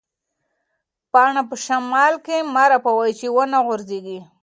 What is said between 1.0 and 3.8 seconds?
پاڼه په شمال کې مه رپوئ چې ونه